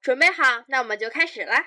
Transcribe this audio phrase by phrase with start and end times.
[0.00, 1.64] 准备好，那我们就开始啦。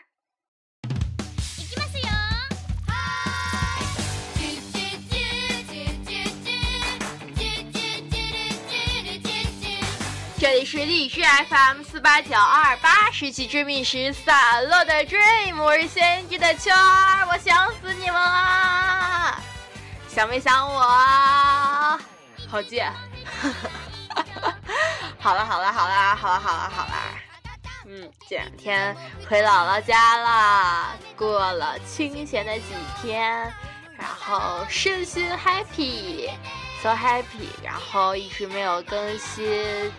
[10.40, 19.40] 这里是荔枝 FM 四八九二八，失去致命时散落的 Dream，我是先知的秋儿，我想死你们了，
[20.10, 22.00] 想没想我？
[22.50, 22.92] 好贱！
[25.20, 27.11] 好了好了好了好了好了好了，
[27.86, 28.96] 嗯，这两天
[29.30, 33.32] 回姥姥家了，过了清闲的几天，
[33.98, 36.30] 然后身心 happy。
[36.82, 39.46] so happy，然后一直没有更新，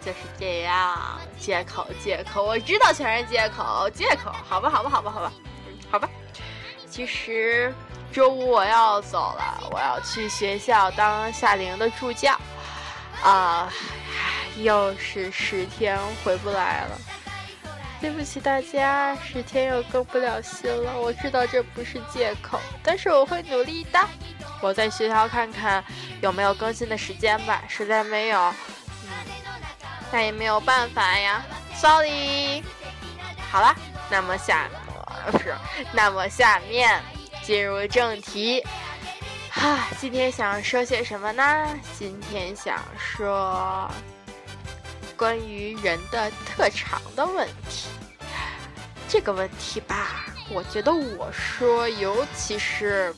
[0.01, 5.33] 就是这样，借口借口，我知道全是借口借口，好吧好吧好吧好吧，
[5.93, 6.09] 好吧，
[6.91, 7.73] 其实
[8.13, 12.37] 周五我要走了，我要去学校当夏令营的助教，
[13.23, 13.73] 啊，
[14.57, 16.99] 又是十天回不来了，
[18.03, 24.01] 对不起大家，十天又更不了新了，我知道这不是借口，但是我会努力的。
[24.61, 25.83] 我在学校看看
[26.21, 28.41] 有没有更新的时间吧，实在没有，
[29.05, 29.11] 嗯，
[30.11, 31.45] 那也没有办法呀
[31.77, 32.65] ，sorry。
[33.53, 33.73] 好了，
[34.11, 34.69] 那么下
[35.31, 35.55] 不是，
[35.93, 37.01] 那么下面
[37.45, 38.65] 进入正题。
[39.49, 41.69] 哈，今天想说些什么呢？
[41.97, 43.89] 今天想说
[45.23, 47.87] 关于人的特长的问题。
[49.09, 53.15] 这个问题吧，我觉得我说尤其是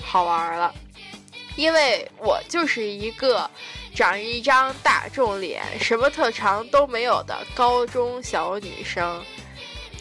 [0.00, 0.72] 好玩了。
[1.56, 3.50] 因为我就是一个
[3.92, 9.20] 长一张大众脸、什么特长都没有的高中小女生，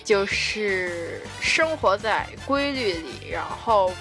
[0.04, 3.92] 就是生活在规律里，然后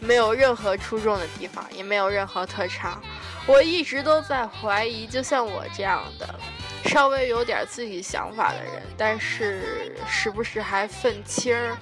[0.00, 3.00] 没有任何出众的地方，也没有任何特长。
[3.46, 6.34] 我一直都在怀疑，就像我这样的
[6.84, 11.76] 稍微有点自己想法的人，但是时不时还愤青儿，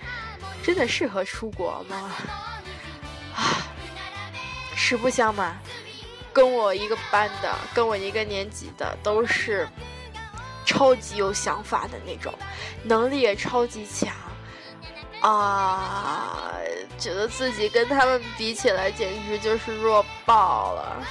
[0.62, 2.12] 真的适合出国吗？
[3.36, 3.66] 啊！
[4.74, 5.58] 实不相瞒，
[6.32, 9.68] 跟我一个班的，跟我一个年级的，都是
[10.64, 12.32] 超级有想法的那种，
[12.82, 14.10] 能力也超级强
[15.20, 16.56] 啊！
[16.98, 21.06] 觉得自己跟他们比起来，简直就是弱爆了。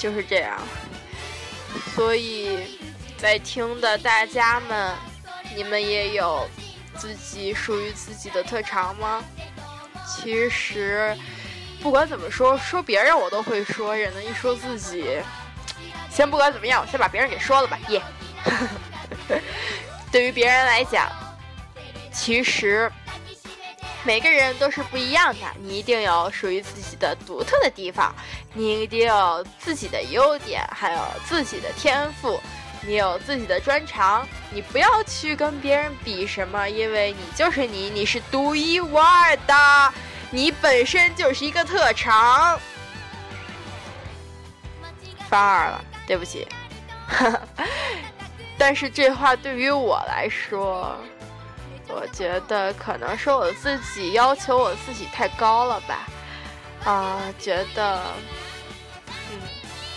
[0.00, 0.58] 就是这样，
[1.94, 2.78] 所以
[3.18, 4.96] 在听的大家们，
[5.54, 6.48] 你们也有
[6.96, 9.22] 自己属于自己的特长吗？
[10.08, 11.14] 其实。
[11.82, 15.18] 不管怎么说，说别人我都会说，人呢一说自己，
[16.10, 18.02] 先不管怎么样，我先把别人给说了吧，耶。
[20.12, 21.10] 对于别人来讲，
[22.12, 22.92] 其实
[24.04, 28.14] 每个人都是不一样的，你一定有属于自己的独特的地方，
[28.52, 32.40] 你一定有自己的优点，还有自己的天赋，
[32.82, 39.92] 你有自己的专长，你不要去跟别人比什么，因为你就是你，你是独一无二的。
[40.32, 42.58] 你本身就是一个特长，
[45.28, 46.46] 翻二了，对不起。
[48.56, 50.96] 但是这话对于我来说，
[51.88, 56.06] 我觉得可能是我自己要求我自己太高了吧。
[56.84, 58.02] 啊，觉得，
[59.06, 59.40] 嗯，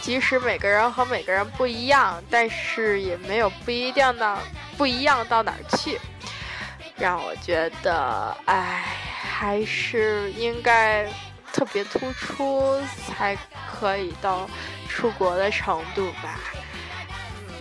[0.01, 4.37] 即使每个人和每个人不一样，但是也没有不一定到
[4.77, 5.99] 不一样到哪儿去，
[6.97, 8.83] 让我觉得，唉。
[9.35, 11.05] 还是应该
[11.51, 14.47] 特别突出才可以到
[14.87, 16.39] 出国的程度吧。
[17.49, 17.55] 嗯，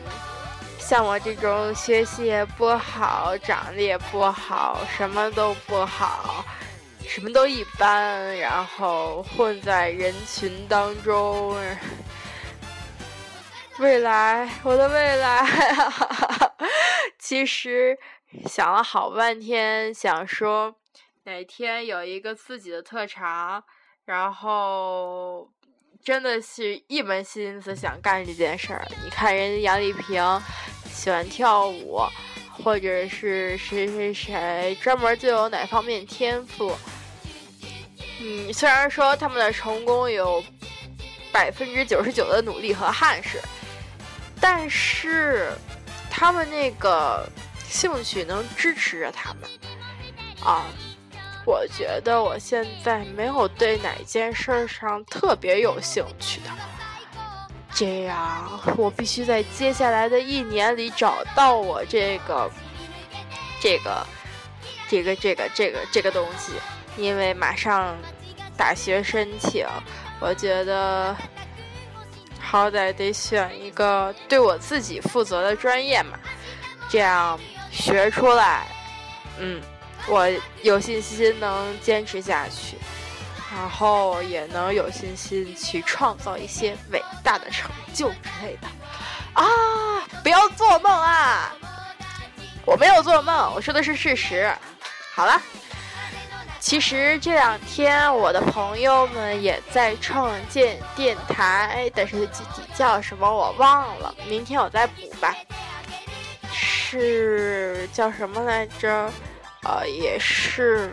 [0.79, 6.45] 像我这种学习也不好，长得也不好，什么都不好，
[7.15, 11.55] 什么都一般，然后混在人群当中，
[13.79, 15.47] 未来，我的未来，
[17.19, 17.99] 其实
[18.47, 20.75] 想了好半天，想说。
[21.25, 23.63] 哪天有一个自己的特长，
[24.07, 25.51] 然后
[26.03, 28.89] 真的是一门心思想干这件事儿。
[29.05, 30.43] 你看人家杨丽萍
[30.87, 32.01] 喜欢跳舞，
[32.51, 36.75] 或者是谁谁谁专门就有哪方面天赋。
[38.25, 40.43] 嗯，虽然说他们的成功有
[41.33, 43.41] 百分之九十九的努力和汗水，
[44.41, 45.51] 但是
[46.09, 47.29] 他们那个
[47.69, 49.51] 兴趣能支持着他们
[50.41, 50.67] 啊。
[51.45, 56.51] 我觉得我现在没有对哪件事儿上特别有兴趣的，
[57.75, 62.49] 这样我必须在接下来的一年里找到我这个、
[63.61, 64.07] 这个、
[64.89, 66.53] 这个、这个、这个、这个东西，
[66.97, 67.97] 因为马上
[68.57, 69.67] 大学申请，
[70.21, 71.17] 我觉得
[72.41, 76.19] 好歹得选一个对我自己负责的专业嘛。
[76.89, 77.39] 这样
[77.71, 78.67] 学出来，
[79.39, 79.61] 嗯，
[80.07, 80.29] 我
[80.63, 82.77] 有信心能坚持下去，
[83.51, 88.69] 然后也能有信心去创造一些伟大的成就之类的。
[89.33, 89.43] 啊！
[90.23, 91.51] 不要做梦啊！
[92.67, 94.55] 我没有做梦，我说的是事实。
[95.15, 95.41] 好了。
[96.63, 105.37] 其实这两天我的朋友们也在创建电台，但是具体叫什么我忘了，明天我再补吧。
[106.53, 109.11] 是叫什么来着？
[109.65, 110.93] 呃，也是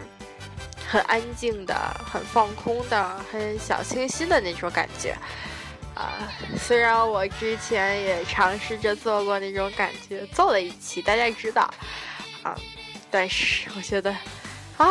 [0.88, 5.16] 很安静的、很放空的、很小清新的那种感觉。
[5.94, 6.18] 啊，
[6.60, 11.72] 虽然我之前也尝试着做过那种感觉，做了一期，大家也知道
[12.42, 12.58] 啊，
[13.12, 14.12] 但是我觉得。
[14.78, 14.88] 啊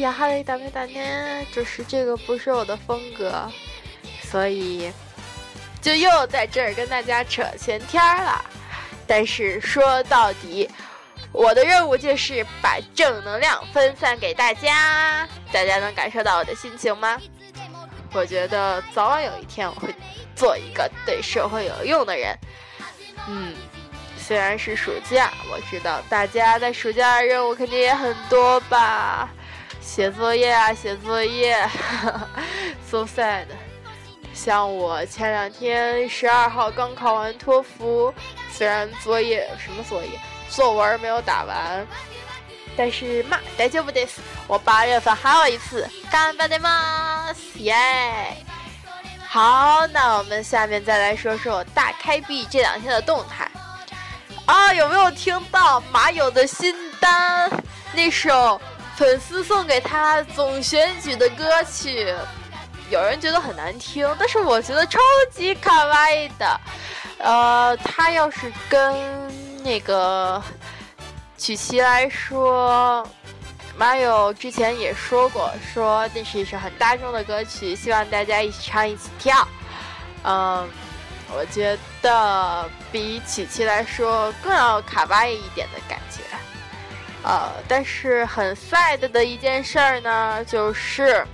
[0.00, 3.50] 呀哈雷达咩达咩，就是这个不是我的风格，
[4.22, 4.92] 所以
[5.80, 8.44] 就又在这儿跟大家扯闲天儿了。
[9.06, 10.68] 但是说到底，
[11.32, 15.28] 我的任务就是把正能量分散给大家。
[15.52, 17.20] 大家能感受到我的心情吗？
[18.12, 19.94] 我觉得早晚有一天我会
[20.34, 22.38] 做一个对社会有用的人。
[23.28, 23.54] 嗯。
[24.16, 29.28] 虽然是暑假，我知道大家在暑假的任务肯定也很多吧，
[29.84, 31.56] 写作业啊，写作业，
[32.90, 33.44] so sad。
[34.32, 38.12] 像我前两天十二号刚考完托福，
[38.50, 41.86] 虽然作业什么作业，作文没有打完，
[42.76, 44.04] 但是嘛，大丈夫的
[44.48, 47.26] 我八月份还有一次，干巴的嘛，
[47.56, 47.76] 耶！
[49.28, 53.48] 好，那我们下面再来说说大开闭这两天的动态。
[54.46, 57.48] 啊，有没有听到马友的新单？
[57.94, 58.60] 那首
[58.96, 62.14] 粉丝送给他总选举的歌曲，
[62.90, 65.00] 有人觉得很难听，但是我觉得超
[65.30, 66.60] 级卡哇伊的。
[67.18, 68.94] 呃，他要是跟
[69.62, 70.42] 那个
[71.36, 73.06] 曲奇来说，
[73.76, 79.46] 马友之前也说过，说那是一首很大众的歌曲，希望大家一起唱一起跳。
[80.24, 80.68] 嗯。
[81.36, 86.22] 我觉得比曲奇来说更要卡哇伊一点的感觉，
[87.24, 91.26] 呃，但是很 sad 的一件事儿呢，就是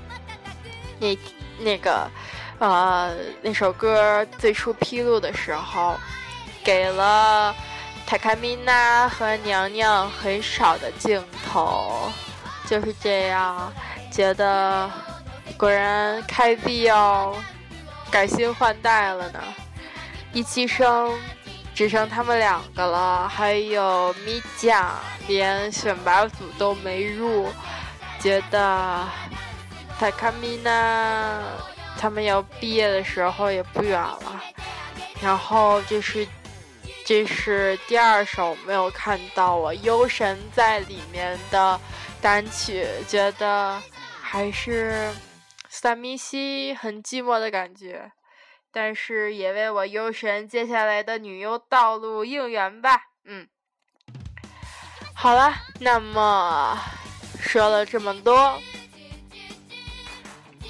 [1.01, 1.19] 那
[1.59, 2.09] 那个
[2.61, 5.99] 呃那首歌最初披露的时候，
[6.63, 7.53] 给了
[8.07, 12.11] 塔卡米娜和娘娘很少的镜头，
[12.69, 13.73] 就是这样，
[14.13, 14.89] 觉得
[15.57, 17.35] 果然开闭要
[18.11, 19.41] 改新换代了呢。
[20.33, 21.13] 一期生
[21.81, 24.95] 只剩他们两个了，还有米酱，
[25.27, 27.49] 连选拔组都没入。
[28.19, 29.09] 觉得
[29.99, 31.41] 塔卡米娜
[31.97, 34.45] 他们要毕业的时候也不远了。
[35.23, 36.29] 然后这是
[37.07, 41.81] 这是第二首没有看到我忧神在里面的
[42.21, 43.81] 单曲，觉得
[44.21, 45.11] 还是
[45.71, 48.13] 萨米西很寂寞的感觉。
[48.73, 53.03] 但是也为我优神接下来的女优道路应援吧。
[53.25, 53.49] 嗯，
[55.15, 56.79] 好了，那么
[57.41, 58.61] 说了这么多，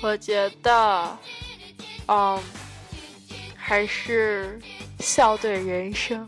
[0.02, 1.18] 我觉得，
[2.06, 2.42] 嗯，
[3.56, 4.58] 还是
[4.98, 6.26] 笑对人生。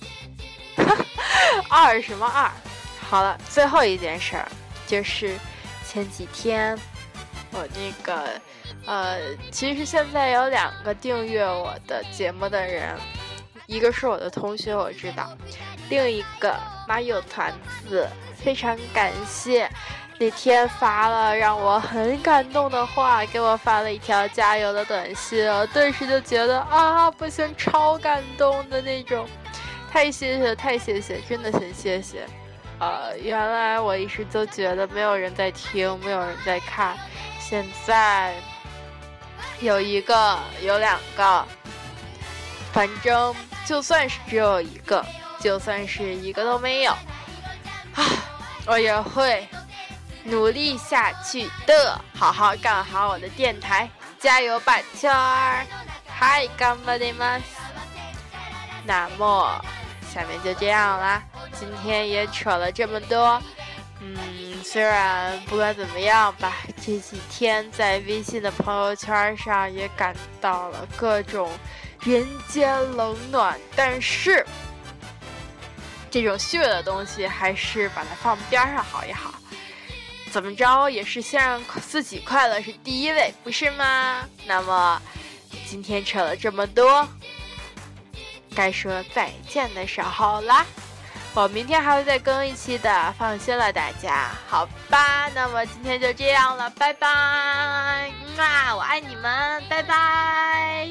[1.69, 2.51] 二什么二？
[3.09, 4.46] 好了，最后一件事儿
[4.87, 5.39] 就是
[5.87, 6.79] 前几天
[7.51, 8.41] 我那个。
[8.84, 9.19] 呃，
[9.51, 12.96] 其实现在有两个订阅我的节目的人，
[13.67, 15.31] 一个是我的同学，我知道，
[15.89, 16.58] 另一个
[16.89, 17.53] 马友团
[17.89, 19.70] 子，非常感谢，
[20.19, 29.29] 那天发了让我很感动的话，给我发了一条加油的短信，我顿时就觉得啊，不行，超感动的那种，
[29.91, 32.27] 太谢谢，太谢谢，真的很谢谢。
[32.81, 36.96] 呃，原来我一直都觉得没有人在听，没有人在看，
[37.39, 38.34] 现在。
[39.61, 41.47] 有一个，有两个，
[42.73, 43.35] 反正
[43.67, 45.05] 就算是只有一个，
[45.41, 46.93] 就算是一个都没有，
[47.94, 48.05] 啊，
[48.67, 49.47] 我也会
[50.25, 55.67] 努力下去的，好好干好我的电台，加油吧，圈儿！
[56.09, 57.41] 嗨，干巴的吗？
[58.85, 59.65] 那么，
[60.13, 63.41] 下面就这样啦，今天也扯了这么多。
[64.05, 71.49] 嗯，虽然不管怎么样吧，这几天在微信的朋友圈上也感到了各种
[72.01, 74.44] 人间冷暖，但是
[76.11, 79.32] 这种虚伪的东西还是把它放边上好也好。
[80.32, 84.29] 怎么着也是先让自己快乐是第一位，不是吗？
[84.47, 85.01] 那么
[85.67, 87.06] 今天扯了这么多，
[88.53, 90.67] 该说再见的时候啦。
[91.34, 95.29] 我明天还会再更一期的，放心了大家，好吧？
[95.34, 100.91] 那么今天就这样了，拜拜，啊，我爱你们，拜拜。